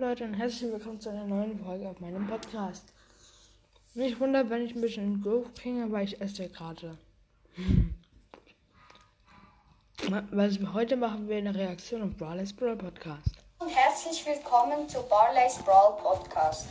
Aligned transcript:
Leute 0.00 0.24
und 0.24 0.32
herzlich 0.32 0.72
willkommen 0.72 0.98
zu 0.98 1.10
einer 1.10 1.26
neuen 1.26 1.62
Folge 1.62 1.86
auf 1.86 2.00
meinem 2.00 2.26
Podcast. 2.26 2.84
Nicht 3.92 4.18
wundert, 4.18 4.48
wenn 4.48 4.64
ich 4.64 4.74
ein 4.74 4.80
bisschen 4.80 5.04
in 5.04 5.22
Go 5.22 5.44
klinge, 5.54 5.92
weil 5.92 6.06
ich 6.06 6.18
esse 6.22 6.48
gerade. 6.48 6.96
Was 10.30 10.58
wir 10.58 10.72
heute 10.72 10.96
machen, 10.96 11.28
wir 11.28 11.36
eine 11.36 11.54
Reaktion 11.54 12.02
auf 12.02 12.16
Brawley's 12.16 12.56
Brawl 12.56 12.76
Podcast. 12.76 13.28
Herzlich 13.68 14.24
willkommen 14.24 14.88
zu 14.88 15.02
Barley's 15.02 15.58
Brawl 15.58 15.98
Podcast. 15.98 16.66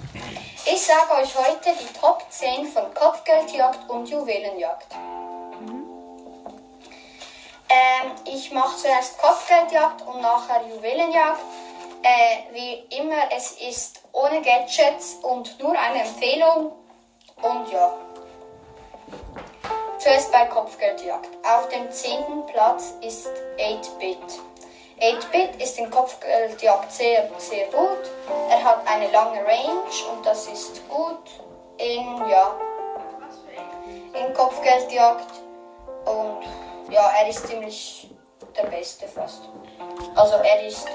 Ich 0.65 0.81
sage 0.81 1.21
euch 1.21 1.35
heute 1.37 1.69
die 1.79 1.99
Top 1.99 2.25
10 2.31 2.65
von 2.65 2.91
Kopfgeldjagd 2.95 3.87
und 3.91 4.09
Juwelenjagd. 4.09 4.87
Ähm, 7.69 8.11
ich 8.25 8.51
mache 8.51 8.75
zuerst 8.75 9.19
Kopfgeldjagd 9.19 10.01
und 10.01 10.19
nachher 10.19 10.67
Juwelenjagd. 10.67 11.41
Äh, 12.01 12.53
wie 12.53 12.95
immer, 12.97 13.29
es 13.35 13.51
ist 13.59 14.01
ohne 14.13 14.41
Gadgets 14.41 15.15
und 15.21 15.59
nur 15.59 15.77
eine 15.77 16.03
Empfehlung. 16.03 16.71
Und 17.41 17.71
ja. 17.71 17.93
Zuerst 19.97 20.31
bei 20.31 20.45
Kopfgeldjagd. 20.45 21.27
Auf 21.45 21.67
dem 21.69 21.91
zehnten 21.91 22.45
Platz 22.45 22.93
ist 23.01 23.27
8-Bit. 23.57 24.17
8-Bit 25.01 25.61
ist 25.61 25.77
in 25.77 25.89
Kopfgeldjagd 25.89 26.91
sehr, 26.91 27.29
sehr 27.37 27.67
gut. 27.67 28.09
Er 28.49 28.63
hat 28.63 28.87
eine 28.87 29.09
lange 29.11 29.39
Range 29.45 29.89
und 30.11 30.25
das 30.25 30.47
ist 30.47 30.87
gut 30.87 31.19
in, 31.77 32.29
ja, 32.29 32.55
in 34.13 34.33
Kopfgeldjagd. 34.33 35.31
Und 36.05 36.45
ja, 36.91 37.11
er 37.19 37.27
ist 37.27 37.45
ziemlich 37.47 38.09
der 38.55 38.67
Beste 38.67 39.07
fast. 39.07 39.49
Also 40.15 40.35
er 40.35 40.65
ist 40.65 40.87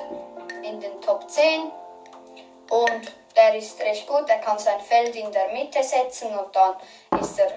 in 0.75 0.81
den 0.81 1.01
Top 1.01 1.31
10 1.31 1.71
und 2.71 3.13
der 3.37 3.55
ist 3.55 3.81
recht 3.81 4.07
gut. 4.07 4.29
Er 4.29 4.39
kann 4.39 4.59
sein 4.59 4.81
Feld 4.81 5.15
in 5.15 5.31
der 5.33 5.53
Mitte 5.53 5.83
setzen 5.83 6.37
und 6.37 6.55
dann 6.55 6.75
ist 7.21 7.39
er 7.39 7.49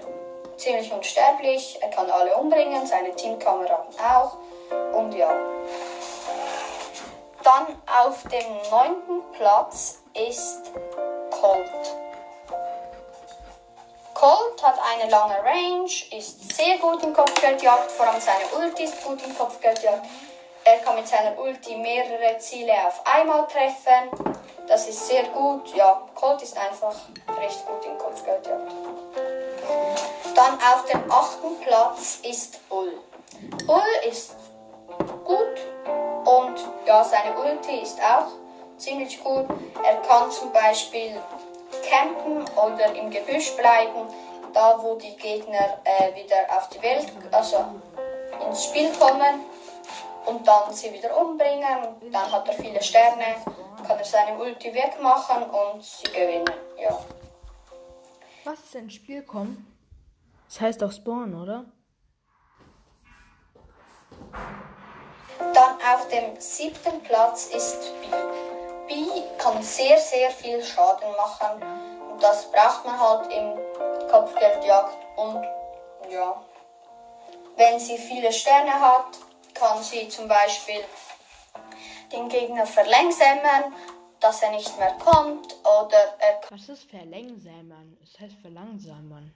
ziemlich 0.58 0.92
unsterblich. 0.92 1.78
Er 1.82 1.90
kann 1.90 2.10
alle 2.10 2.36
umbringen, 2.36 2.86
seine 2.86 3.16
Teamkameraden 3.16 3.94
auch. 4.00 4.38
Und 4.94 5.14
ja. 5.14 5.30
Dann 7.44 7.82
auf 8.04 8.24
dem 8.24 8.58
neunten 8.72 9.32
Platz 9.34 10.00
ist 10.14 10.72
Colt. 11.32 11.96
Colt 14.14 14.64
hat 14.64 14.80
eine 14.94 15.10
lange 15.12 15.44
Range, 15.44 15.92
ist 16.12 16.56
sehr 16.56 16.78
gut 16.80 17.04
in 17.04 17.14
Kopfgeldjagd, 17.14 17.92
vor 17.92 18.08
allem 18.08 18.20
seine 18.20 18.46
Ulti 18.58 18.84
ist 18.84 19.04
gut 19.04 19.22
in 19.24 19.38
Kopfgeldjagd. 19.38 20.06
Er 20.70 20.80
kann 20.80 20.96
mit 20.96 21.08
seiner 21.08 21.40
Ulti 21.40 21.78
mehrere 21.78 22.38
Ziele 22.40 22.74
auf 22.86 23.02
einmal 23.06 23.48
treffen. 23.48 24.36
Das 24.68 24.86
ist 24.90 25.08
sehr 25.08 25.24
gut. 25.30 25.74
Ja, 25.74 26.02
Colt 26.14 26.42
ist 26.42 26.58
einfach 26.58 26.94
recht 27.40 27.66
gut 27.66 27.86
in 27.86 27.98
Kopfgeldjagd. 27.98 28.74
Dann 30.36 30.54
auf 30.56 30.84
dem 30.92 31.10
achten 31.10 31.58
Platz 31.62 32.20
ist 32.24 32.68
Bull. 32.68 33.00
Bull 33.66 33.80
ist 34.10 34.36
gut 35.24 35.58
und 36.26 36.60
ja, 36.86 37.02
seine 37.02 37.38
Ulti 37.40 37.84
ist 37.84 38.00
auch 38.02 38.28
ziemlich 38.78 39.24
gut. 39.24 39.46
Er 39.86 39.96
kann 40.02 40.30
zum 40.30 40.52
Beispiel 40.52 41.18
campen 41.90 42.44
oder 42.58 42.94
im 42.94 43.10
Gebüsch 43.10 43.56
bleiben, 43.56 44.06
da 44.52 44.78
wo 44.82 44.96
die 44.96 45.16
Gegner 45.16 45.80
äh, 45.86 46.14
wieder 46.14 46.58
auf 46.58 46.68
die 46.68 46.82
Welt, 46.82 47.08
also 47.32 47.64
ins 48.46 48.66
Spiel 48.66 48.92
kommen 49.00 49.46
und 50.28 50.48
dann 50.48 50.74
sie 50.74 50.94
wieder 50.94 51.16
umbringen. 51.18 51.86
Und 52.02 52.12
dann 52.12 52.32
hat 52.32 52.48
er 52.48 52.54
viele 52.54 52.82
Sterne, 52.82 53.36
kann 53.86 53.98
er 53.98 54.06
seine 54.06 54.38
Ulti 54.38 54.74
wegmachen 54.74 55.44
und 55.44 55.84
sie 55.84 56.08
gewinnen. 56.12 56.54
Ja. 56.78 57.00
Was 58.44 58.60
ist 58.60 58.76
ins 58.76 58.94
Spiel 58.94 59.24
kommen? 59.24 59.74
Das 60.48 60.62
heißt 60.62 60.84
auch 60.84 60.92
Spawn, 60.92 61.34
oder? 61.34 61.66
Dann 65.54 65.76
auf 65.94 66.08
dem 66.10 66.40
siebten 66.40 67.02
Platz 67.04 67.48
ist 67.48 67.92
B. 68.02 68.08
B 68.88 69.22
kann 69.38 69.62
sehr, 69.62 69.98
sehr 69.98 70.32
viel 70.32 70.64
Schaden 70.64 71.10
machen. 71.18 71.62
Und 72.10 72.24
das 72.24 72.50
braucht 72.52 72.86
man 72.86 73.00
halt 73.00 73.32
im 73.32 73.54
Kopfgeldjagd. 74.10 74.98
Und 75.18 75.44
ja, 76.10 76.42
wenn 77.58 77.80
sie 77.80 77.98
viele 77.98 78.32
Sterne 78.32 78.80
hat, 78.80 79.18
kann 79.60 79.84
sie 79.84 80.08
zum 80.10 80.28
Beispiel 80.28 80.84
den 82.12 82.30
Gegner 82.30 82.66
verlangsamen, 82.66 83.74
dass 84.20 84.42
er 84.42 84.52
nicht 84.52 84.78
mehr 84.78 84.94
kommt. 84.94 85.56
Oder 85.62 86.16
er 86.20 86.40
kann 86.42 86.60
Was 86.60 86.70
ist 86.70 86.90
verlangsamen? 86.90 87.98
Es 88.04 88.20
heißt 88.20 88.36
verlangsamen. 88.42 89.34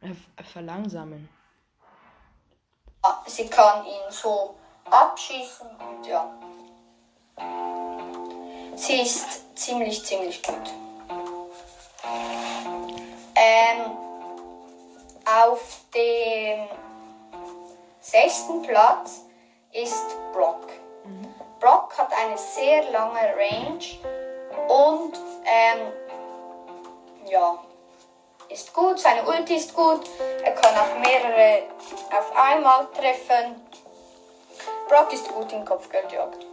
Äh, 0.00 0.42
verlangsamen. 0.52 1.28
sie 3.26 3.48
kann 3.48 3.84
ihn 3.84 4.10
so 4.10 4.54
abschießen 4.84 5.68
und 5.68 6.06
ja. 6.06 6.32
Sie 8.74 9.00
ist 9.02 9.56
ziemlich, 9.58 10.04
ziemlich 10.04 10.42
gut. 10.42 10.70
Ähm, 13.34 13.96
auf 15.24 15.80
dem 15.94 16.68
sechsten 18.00 18.62
Platz 18.62 19.27
ist 19.72 20.16
Brock. 20.32 20.68
Brock 21.60 21.96
hat 21.98 22.12
eine 22.12 22.38
sehr 22.38 22.90
lange 22.90 23.20
Range 23.36 23.84
und 24.68 25.18
ähm, 25.44 25.92
ja, 27.28 27.58
ist 28.48 28.72
gut. 28.72 28.98
Seine 28.98 29.26
Ulti 29.26 29.56
ist 29.56 29.74
gut. 29.74 30.08
Er 30.42 30.52
kann 30.52 30.74
auch 30.76 30.98
mehrere 31.00 31.64
auf 32.16 32.36
einmal 32.36 32.86
treffen. 32.92 33.60
Brock 34.88 35.12
ist 35.12 35.28
gut 35.28 35.52
im 35.52 35.64
Kopfgeldjagd. 35.64 36.46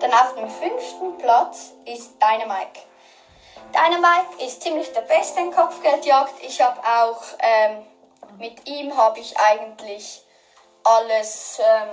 Dann 0.00 0.12
auf 0.12 0.34
dem 0.34 0.48
fünften 0.48 1.18
Platz 1.18 1.72
ist 1.84 2.12
Dynamite. 2.22 2.80
Dynamite 3.72 4.44
ist 4.44 4.62
ziemlich 4.62 4.92
der 4.92 5.02
Beste 5.02 5.40
in 5.40 5.52
Kopfgeldjagd. 5.52 6.34
Ich 6.42 6.60
habe 6.60 6.80
auch 6.80 7.20
ähm, 7.40 7.84
mit 8.38 8.68
ihm 8.68 8.96
habe 8.96 9.18
ich 9.18 9.36
eigentlich 9.38 10.22
alles 10.88 11.60
ähm, 11.60 11.88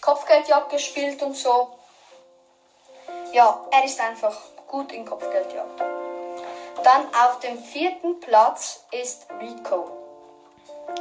Kopfgeldjagd 0.00 0.70
gespielt 0.70 1.22
und 1.22 1.36
so. 1.36 1.68
Ja, 3.32 3.64
er 3.70 3.84
ist 3.84 4.00
einfach 4.00 4.36
gut 4.66 4.92
in 4.92 5.04
Kopfgeldjagd. 5.04 5.80
Dann 6.82 7.14
auf 7.14 7.38
dem 7.40 7.62
vierten 7.62 8.18
Platz 8.20 8.84
ist 8.90 9.26
Rico. 9.40 9.90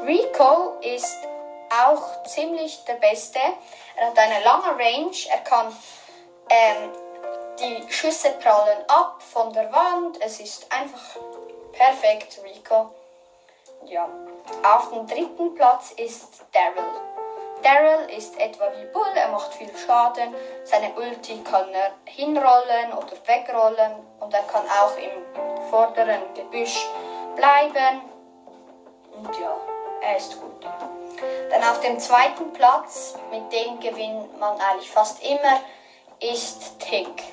Rico 0.06 0.78
ist 0.82 1.18
auch 1.84 2.24
ziemlich 2.24 2.84
der 2.86 2.96
Beste. 2.96 3.40
Er 3.96 4.08
hat 4.08 4.18
eine 4.18 4.44
lange 4.44 4.72
Range. 4.78 5.16
Er 5.30 5.40
kann 5.40 5.76
ähm, 6.50 6.92
die 7.59 7.92
Schüsse 7.92 8.32
prallen 8.40 8.84
ab 8.88 9.22
von 9.22 9.54
der 9.54 9.72
Wand. 9.72 10.22
Es 10.22 10.40
ist 10.40 10.72
einfach 10.72 11.18
perfekt, 11.74 12.40
Rico. 12.44 12.92
Ja. 13.86 14.09
Auf 14.64 14.90
dem 14.92 15.08
dritten 15.08 15.56
Platz 15.56 15.92
ist 15.92 16.44
Daryl. 16.52 17.09
Daryl 17.64 18.09
ist 18.16 18.40
etwa 18.40 18.72
wie 18.78 18.86
Bull, 18.86 19.12
er 19.16 19.30
macht 19.30 19.53
viel 19.53 19.72
Schaden. 19.75 20.34
Seine 20.64 20.94
Ulti 20.94 21.42
kann 21.44 21.70
er 21.74 21.92
hinrollen 22.06 22.94
oder 22.94 23.14
wegrollen 23.25 23.94
und 24.20 24.34
er 24.34 24.44
kann 24.44 24.64
auch 24.81 24.96
im 24.97 25.70
vorderen 25.70 26.34
Gebüsch 26.34 26.86
bleiben. 27.36 28.02
Und 29.12 29.40
ja, 29.40 29.58
er 30.02 30.18
ist 30.18 30.40
gut. 30.40 30.66
Dann 31.50 31.64
auf 31.64 31.81
dem 31.81 32.00
zweiten 32.00 32.53
Platz, 32.53 33.16
mit 33.31 33.52
dem 33.52 33.80
gewinnt 33.80 34.40
man 34.40 34.59
eigentlich 34.62 34.91
fast 34.91 35.22
immer, 35.24 35.59
ist 36.20 36.80
Tick. 36.80 37.24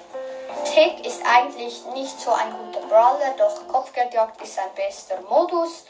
Tick 0.65 1.07
ist 1.07 1.23
eigentlich 1.25 1.85
nicht 1.95 2.19
so 2.19 2.33
ein 2.33 2.53
guter 2.53 2.87
Brawler, 2.87 3.35
doch 3.37 3.69
Kopfgeldjagd 3.69 4.41
ist 4.43 4.55
sein 4.55 4.71
bester 4.75 5.21
Modus. 5.29 5.87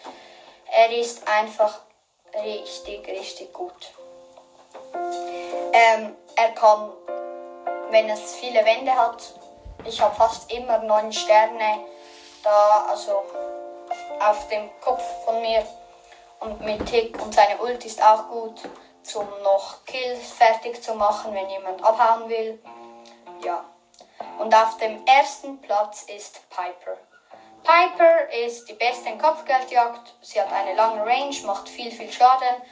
Er 0.70 0.90
ist 0.92 1.26
einfach 1.26 1.80
richtig, 2.42 3.06
richtig 3.08 3.52
gut. 3.52 3.92
Ähm, 5.72 6.16
er 6.36 6.50
kann, 6.54 6.90
wenn 7.90 8.08
es 8.08 8.34
viele 8.34 8.64
Wände 8.64 8.94
hat, 8.94 9.34
ich 9.84 10.00
habe 10.00 10.14
fast 10.14 10.50
immer 10.52 10.78
neun 10.78 11.12
Sterne 11.12 11.84
da, 12.42 12.86
also 12.90 13.22
auf 14.20 14.48
dem 14.48 14.68
Kopf 14.80 15.02
von 15.24 15.40
mir 15.40 15.64
und 16.40 16.60
mit 16.60 16.86
Tick 16.86 17.20
und 17.22 17.34
seine 17.34 17.58
Ult 17.58 17.84
ist 17.84 18.02
auch 18.02 18.28
gut, 18.28 18.60
zum 19.02 19.26
noch 19.42 19.84
Kills 19.84 20.32
fertig 20.32 20.82
zu 20.82 20.94
machen, 20.94 21.34
wenn 21.34 21.48
jemand 21.48 21.82
abhauen 21.84 22.28
will. 22.28 22.60
Ja. 23.44 23.64
Und 24.38 24.54
auf 24.54 24.76
dem 24.78 25.04
ersten 25.06 25.60
Platz 25.60 26.02
ist 26.02 26.40
Piper. 26.50 26.98
Piper 27.62 28.30
ist 28.44 28.68
die 28.68 28.74
beste 28.74 29.08
in 29.08 29.18
Kopfgeldjagd. 29.18 30.14
Sie 30.20 30.40
hat 30.40 30.52
eine 30.52 30.74
lange 30.74 31.04
Range, 31.04 31.34
macht 31.44 31.68
viel, 31.68 31.90
viel 31.90 32.12
Schaden 32.12 32.62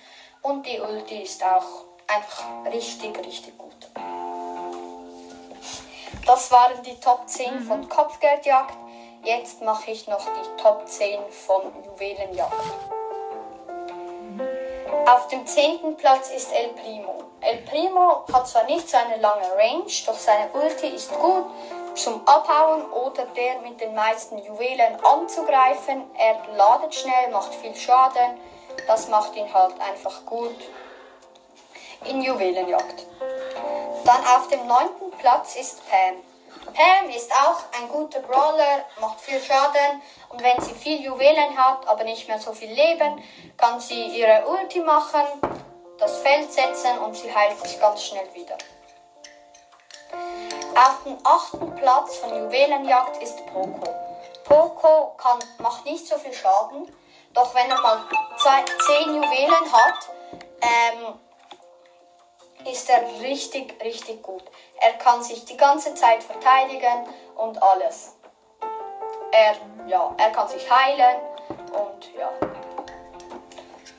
und 0.42 0.66
die 0.66 0.80
Ulti 0.80 1.22
ist 1.22 1.42
auch 1.44 1.93
einfach 2.06 2.44
richtig, 2.66 3.18
richtig 3.18 3.56
gut. 3.58 3.72
Das 6.26 6.50
waren 6.50 6.82
die 6.82 6.98
Top 7.00 7.28
10 7.28 7.60
von 7.60 7.88
Kopfgeldjagd. 7.88 8.76
Jetzt 9.24 9.62
mache 9.62 9.90
ich 9.90 10.06
noch 10.06 10.24
die 10.24 10.62
Top 10.62 10.86
10 10.86 11.20
von 11.30 11.62
Juwelenjagd. 11.84 12.52
Auf 15.06 15.28
dem 15.28 15.46
10. 15.46 15.96
Platz 15.96 16.30
ist 16.30 16.50
El 16.52 16.68
Primo. 16.70 17.24
El 17.40 17.58
Primo 17.58 18.24
hat 18.32 18.48
zwar 18.48 18.64
nicht 18.64 18.88
so 18.88 18.96
eine 18.96 19.16
lange 19.20 19.46
Range, 19.56 19.84
doch 20.06 20.18
seine 20.18 20.50
Ulti 20.52 20.88
ist 20.88 21.12
gut 21.12 21.44
zum 21.94 22.26
Abhauen 22.26 22.90
oder 22.90 23.26
der 23.26 23.60
mit 23.60 23.80
den 23.80 23.94
meisten 23.94 24.38
Juwelen 24.38 24.96
anzugreifen. 25.04 26.04
Er 26.16 26.38
ladet 26.56 26.94
schnell, 26.94 27.30
macht 27.32 27.54
viel 27.54 27.74
Schaden. 27.74 28.38
Das 28.86 29.08
macht 29.08 29.36
ihn 29.36 29.52
halt 29.52 29.74
einfach 29.80 30.24
gut 30.24 30.56
in 32.04 32.22
Juwelenjagd. 32.22 33.06
Dann 34.04 34.26
auf 34.36 34.48
dem 34.48 34.66
9. 34.66 34.88
Platz 35.18 35.56
ist 35.56 35.82
Pam. 35.88 36.16
Pam 36.74 37.10
ist 37.10 37.30
auch 37.32 37.62
ein 37.78 37.88
guter 37.88 38.20
Brawler, 38.20 38.84
macht 39.00 39.20
viel 39.20 39.40
Schaden 39.40 40.02
und 40.30 40.42
wenn 40.42 40.60
sie 40.60 40.74
viel 40.74 41.02
Juwelen 41.02 41.56
hat, 41.56 41.86
aber 41.86 42.04
nicht 42.04 42.26
mehr 42.28 42.38
so 42.38 42.52
viel 42.52 42.70
Leben, 42.70 43.22
kann 43.56 43.80
sie 43.80 44.06
ihre 44.18 44.46
Ulti 44.46 44.80
machen, 44.80 45.22
das 45.98 46.18
Feld 46.18 46.52
setzen 46.52 46.98
und 46.98 47.16
sie 47.16 47.34
heilt 47.34 47.58
sich 47.60 47.80
ganz 47.80 48.02
schnell 48.02 48.28
wieder. 48.34 48.56
Auf 50.74 51.04
dem 51.04 51.18
achten 51.22 51.74
Platz 51.76 52.16
von 52.16 52.30
Juwelenjagd 52.30 53.22
ist 53.22 53.46
Poco. 53.46 53.94
Poco 54.44 55.14
kann, 55.16 55.38
macht 55.58 55.84
nicht 55.84 56.06
so 56.06 56.18
viel 56.18 56.32
Schaden, 56.32 56.92
doch 57.32 57.54
wenn 57.54 57.70
er 57.70 57.80
mal 57.80 58.00
zwei, 58.38 58.64
10 59.02 59.14
Juwelen 59.14 59.72
hat, 59.72 60.08
ähm, 60.60 61.18
ist 62.66 62.88
er 62.88 63.02
richtig, 63.20 63.74
richtig 63.82 64.22
gut. 64.22 64.42
Er 64.80 64.92
kann 64.94 65.22
sich 65.22 65.44
die 65.44 65.56
ganze 65.56 65.94
Zeit 65.94 66.22
verteidigen 66.22 67.08
und 67.36 67.62
alles. 67.62 68.16
Er, 69.32 69.54
ja, 69.86 70.14
er 70.16 70.30
kann 70.30 70.48
sich 70.48 70.70
heilen 70.70 71.16
und 71.72 72.14
ja. 72.16 72.30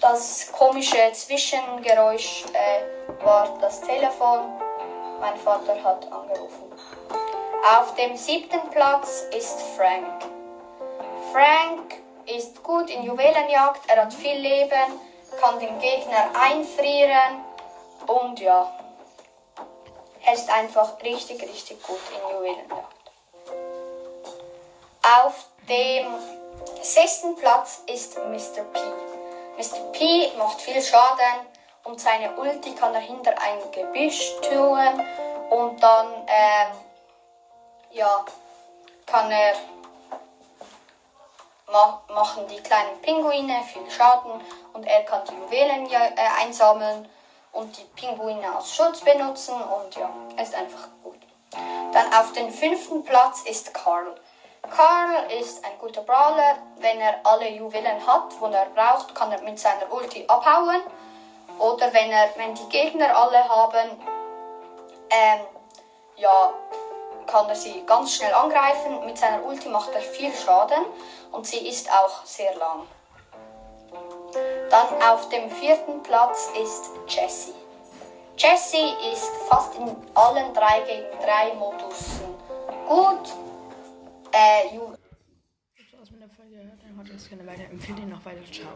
Das 0.01 0.51
komische 0.51 1.11
Zwischengeräusch 1.13 2.45
äh, 2.53 3.23
war 3.23 3.57
das 3.59 3.81
Telefon. 3.81 4.61
Mein 5.19 5.35
Vater 5.37 5.81
hat 5.83 6.11
angerufen. 6.11 6.71
Auf 7.77 7.95
dem 7.95 8.15
siebten 8.15 8.69
Platz 8.69 9.25
ist 9.35 9.59
Frank. 9.75 10.25
Frank 11.31 11.95
ist 12.27 12.61
gut 12.63 12.89
in 12.89 13.03
Juwelenjagd, 13.03 13.81
er 13.89 14.03
hat 14.03 14.13
viel 14.13 14.37
Leben, 14.37 14.99
kann 15.41 15.59
den 15.59 15.79
Gegner 15.79 16.29
einfrieren 16.39 17.43
und 18.07 18.39
ja, 18.39 18.71
er 20.25 20.33
ist 20.33 20.49
einfach 20.49 21.01
richtig, 21.03 21.41
richtig 21.41 21.81
gut 21.83 21.99
in 22.11 22.35
Juwelenjagd. 22.35 22.95
Auf 25.23 25.45
dem 25.69 26.07
sechsten 26.81 27.35
Platz 27.35 27.81
ist 27.87 28.17
Mr. 28.17 28.63
P. 28.63 28.79
Mr. 29.57 29.91
P 29.91 30.31
macht 30.37 30.61
viel 30.61 30.81
Schaden 30.81 31.45
und 31.83 32.01
seine 32.01 32.35
Ulti 32.35 32.73
kann 32.73 32.93
er 32.93 33.01
hinter 33.01 33.33
ein 33.39 33.71
Gebüsch 33.71 34.33
tun 34.41 35.05
und 35.51 35.81
dann 35.81 36.07
ähm, 36.27 36.71
ja, 37.91 38.25
kann 39.05 39.31
er 39.31 39.53
ma 41.71 42.01
machen 42.09 42.47
die 42.47 42.61
kleinen 42.61 42.99
Pinguine 43.01 43.61
viel 43.63 43.89
Schaden 43.89 44.41
und 44.73 44.83
er 44.85 45.03
kann 45.03 45.23
die 45.25 45.33
Juwelen 45.33 45.89
äh, 45.91 46.11
einsammeln 46.41 47.07
und 47.55 47.75
die 47.77 47.85
Pinguine 47.95 48.55
als 48.55 48.75
Schutz 48.75 48.99
benutzen 49.01 49.55
und 49.55 49.95
ja, 49.95 50.09
ist 50.41 50.53
einfach 50.53 50.89
gut. 51.03 51.19
Dann 51.93 52.13
auf 52.13 52.33
den 52.33 52.51
fünften 52.51 53.03
Platz 53.03 53.43
ist 53.43 53.73
Karl. 53.73 54.13
Karl 54.69 55.31
ist 55.39 55.63
ein 55.63 55.71
guter 55.79 56.01
Brawler. 56.01 56.57
Wenn 56.77 56.99
er 56.99 57.19
alle 57.23 57.49
Juwelen 57.49 58.05
hat, 58.05 58.39
wo 58.39 58.47
er 58.47 58.65
braucht, 58.65 59.15
kann 59.15 59.31
er 59.31 59.41
mit 59.41 59.57
seiner 59.57 59.91
Ulti 59.91 60.25
abhauen. 60.27 60.81
Oder 61.59 61.93
wenn 61.93 62.11
er, 62.11 62.29
wenn 62.35 62.53
die 62.55 62.67
Gegner 62.69 63.15
alle 63.15 63.47
haben, 63.47 63.89
ähm, 65.09 65.39
ja, 66.17 66.53
kann 67.27 67.47
er 67.47 67.55
sie 67.55 67.85
ganz 67.85 68.15
schnell 68.15 68.33
angreifen. 68.33 69.05
Mit 69.05 69.17
seiner 69.17 69.45
Ulti 69.45 69.69
macht 69.69 69.93
er 69.93 70.01
viel 70.01 70.33
Schaden 70.33 70.85
und 71.31 71.47
sie 71.47 71.67
ist 71.67 71.89
auch 71.89 72.25
sehr 72.25 72.53
lang. 72.55 72.85
Dann 74.75 75.01
auf 75.03 75.29
dem 75.29 75.49
vierten 75.49 76.03
Platz 76.03 76.49
ist 76.61 76.89
Jessie. 77.07 77.53
Jessie 78.37 78.91
ist 79.13 79.31
fast 79.47 79.73
in 79.75 79.95
allen 80.15 80.53
3 80.53 80.81
gegen 80.81 81.23
3 81.23 81.53
Modusen 81.53 82.25
gut. 82.85 83.33
Äh, 84.33 84.75
Ju 84.75 84.93
aus 86.01 86.11
meiner 86.11 86.27
Folge 86.27 86.57
gehört, 86.57 86.83
dann 86.83 86.97
heute 86.97 87.13
das 87.13 87.29
gerne 87.29 87.47
weiter. 87.47 87.63
Empfehle 87.71 88.01
ihn 88.01 88.09
noch 88.09 88.25
weiter. 88.25 88.41
Ciao. 88.51 88.67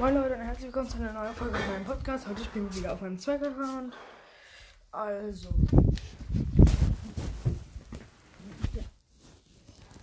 Moin 0.00 0.12
Leute 0.12 0.34
und 0.34 0.40
herzlich 0.40 0.64
willkommen 0.64 0.88
zu 0.88 0.96
einer 0.96 1.12
neuen 1.12 1.36
Folge 1.36 1.56
von 1.56 1.72
meinem 1.72 1.84
Podcast. 1.84 2.26
Heute 2.26 2.42
spielen 2.42 2.68
wir 2.68 2.80
wieder 2.80 2.92
auf 2.92 3.00
meinem 3.00 3.20
zweiten 3.20 3.44
Account. 3.44 3.94
Also. 4.90 5.50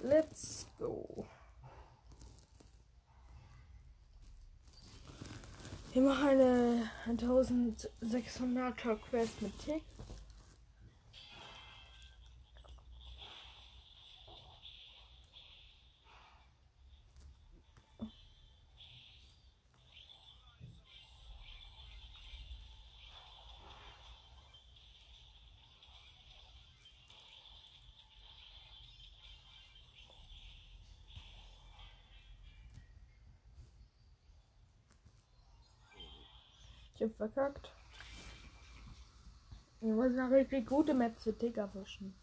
Let's 0.02 0.66
go. 0.80 1.26
Wir 5.98 6.04
machen 6.04 6.30
eine 6.30 6.92
1600er 7.08 8.96
Quest 9.10 9.42
mit 9.42 9.58
Tick. 9.58 9.82
Ich 37.00 37.04
hab 37.04 37.12
verkackt. 37.12 37.72
Wir 39.82 39.94
müssen 39.94 40.20
eine 40.20 40.36
richtig 40.36 40.66
gute 40.66 40.96
Map 40.96 41.20
für 41.20 41.38
Tick 41.38 41.58
erwischen. 41.58 42.16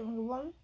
Haben 0.00 0.16
gewonnen. 0.16 0.54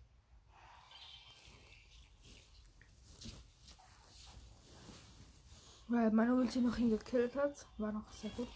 Weil 5.89 6.11
meine 6.11 6.35
Ulti 6.35 6.61
noch 6.61 6.79
ihn 6.79 6.91
gekillt 6.91 7.35
hat. 7.37 7.67
War 7.77 7.93
noch 7.93 8.11
sehr 8.13 8.31
gut. 8.31 8.49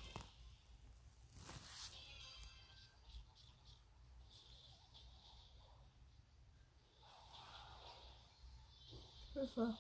Hilfe. 9.34 9.74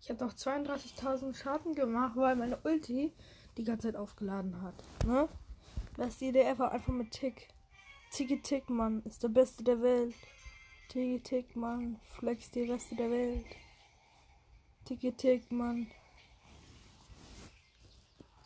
Ich 0.00 0.10
habe 0.10 0.24
noch 0.24 0.32
32.000 0.32 1.34
Schaden 1.34 1.74
gemacht, 1.74 2.16
weil 2.16 2.36
meine 2.36 2.58
Ulti 2.64 3.12
die 3.56 3.64
ganze 3.64 3.88
Zeit 3.88 3.96
aufgeladen 3.96 4.62
hat. 4.62 4.74
Ne? 5.04 5.28
Beste 5.96 6.26
Idee 6.26 6.42
ever, 6.42 6.70
einfach 6.70 6.92
mit 6.92 7.10
Tick. 7.10 7.48
Tiki 8.10 8.40
Tick, 8.40 8.70
Mann, 8.70 9.02
ist 9.04 9.22
der 9.22 9.28
Beste 9.28 9.62
der 9.64 9.82
Welt. 9.82 10.14
Tiki 10.88 11.20
Tick, 11.20 11.56
Mann, 11.56 12.00
flex 12.16 12.50
die 12.50 12.62
Reste 12.62 12.96
der 12.96 13.10
Welt. 13.10 13.44
Tiki 14.84 15.12
Tick, 15.12 15.50
Mann. 15.52 15.86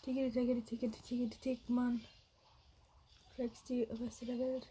Tiki 0.02 0.30
Tiki 0.30 0.62
Tiki 0.62 0.90
Tiki 0.90 1.30
Tick, 1.30 1.68
Mann. 1.68 2.00
Flex 3.36 3.62
die 3.64 3.82
Reste 3.84 4.26
der 4.26 4.38
Welt. 4.38 4.68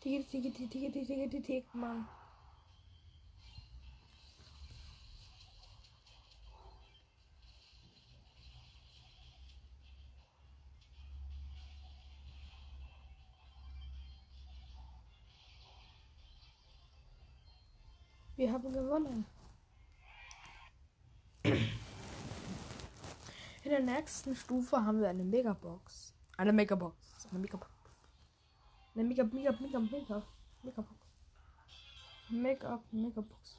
Tiki 0.00 0.24
Tiki 0.24 0.50
Tiki 0.50 0.90
Tiki 0.90 1.04
Tiki 1.04 1.28
Tiki 1.28 1.64
Mann. 1.74 2.08
Wir 18.36 18.50
haben 18.50 18.72
gewonnen. 18.72 19.26
In 23.62 23.70
der 23.70 23.80
nächsten 23.80 24.34
Stufe 24.34 24.82
haben 24.82 25.02
wir 25.02 25.10
eine 25.10 25.24
Megabox. 25.24 26.14
Eine 26.38 26.54
Megabox. 26.54 26.96
Eine 27.30 27.40
Megabox. 27.40 27.79
Eine 29.00 29.08
Mega, 29.08 29.24
Mega, 29.24 29.50
Mega, 29.58 29.80
Mega, 29.80 30.22
Megabox. 30.62 30.94
Make-up, 32.28 32.84
Megabox. 32.92 33.56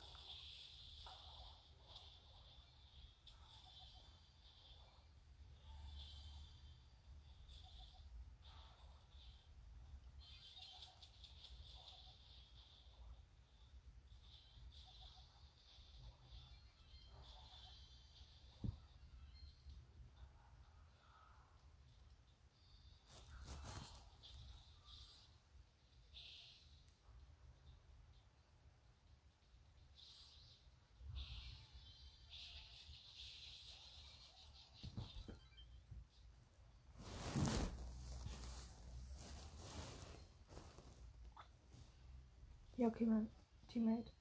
Ja, 42.81 42.87
okay, 42.87 43.05
mein 43.05 43.29
Teammate. 43.67 44.11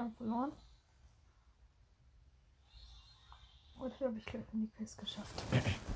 Wir 0.00 0.06
haben 0.06 0.14
verloren. 0.14 0.52
Heute 3.78 4.04
habe 4.06 4.16
ich 4.16 4.24
gleich 4.24 4.44
in 4.54 4.62
die 4.62 4.70
Quest 4.70 4.96
geschafft. 4.96 5.42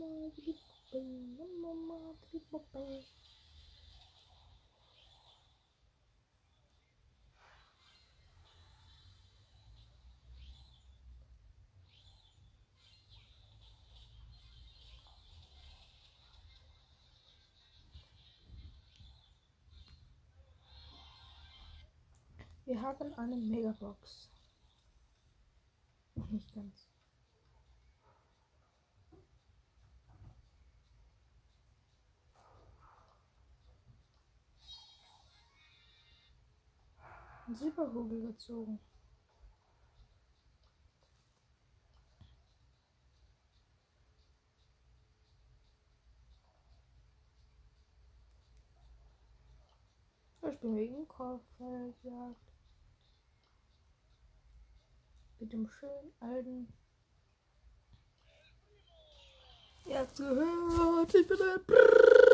Ja, 0.00 0.06
mag 1.86 2.16
Pipapein. 2.30 3.04
Wir 22.64 22.80
haben 22.80 23.12
eine 23.14 23.36
Megabox. 23.36 24.30
Nicht 26.30 26.54
ganz. 26.54 26.89
Ein 37.50 37.56
Silberkugel 37.56 38.28
gezogen. 38.28 38.78
Ich 50.48 50.60
bin 50.60 50.76
wegen 50.76 51.08
Kopfgeldjagd. 51.08 52.36
Mit 55.40 55.52
dem 55.52 55.66
schönen 55.66 56.12
alten. 56.20 56.72
Habt's 59.86 60.18
gehört, 60.18 61.14
ich 61.16 61.26
bin 61.26 61.42
ein 61.42 61.64
Brrrr. 61.66 62.29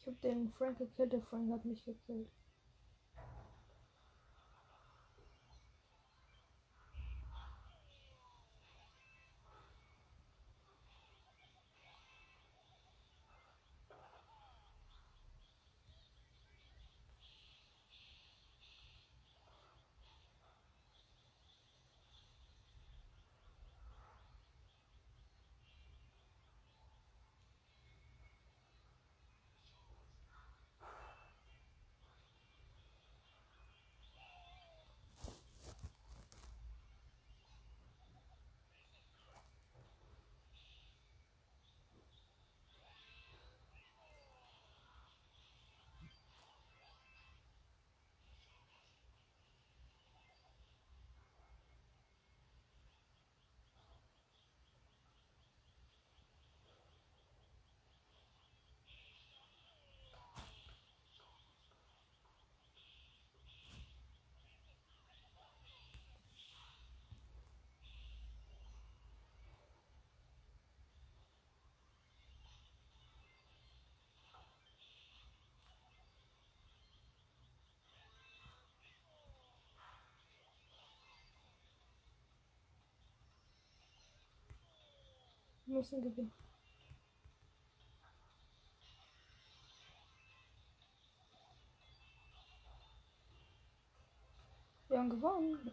Ich 0.00 0.06
hab 0.06 0.20
den 0.22 0.50
Frank 0.52 0.78
gekillt, 0.78 1.12
der 1.12 1.20
Frank 1.20 1.52
hat 1.52 1.64
mich 1.64 1.84
gekillt. 1.84 2.30
Wir 85.70 85.76
müssen 85.76 86.02
gewinnen. 86.02 86.32
Wir 94.88 94.98
haben 94.98 95.10
gewonnen. 95.10 95.70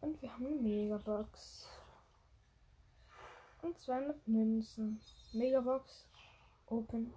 Und 0.00 0.22
wir 0.22 0.32
haben 0.32 0.46
eine 0.46 0.56
Megabox. 0.56 1.68
Und 3.60 3.78
200 3.78 4.26
Münzen. 4.26 4.98
Megabox. 5.34 6.08
Open. 6.68 7.12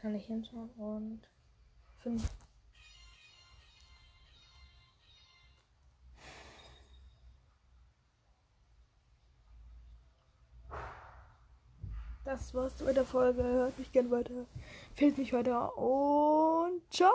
Kann 0.00 0.14
ich 0.14 0.26
hinschauen 0.26 0.70
und 0.76 1.28
5. 1.98 2.45
Das 12.26 12.52
war's 12.54 12.72
mit 12.80 12.96
der 12.96 13.04
Folge. 13.04 13.40
Hört 13.44 13.78
mich 13.78 13.92
gerne 13.92 14.10
weiter. 14.10 14.46
Fehlt 14.94 15.16
mich 15.16 15.32
weiter. 15.32 15.78
Und 15.78 16.82
ciao. 16.90 17.12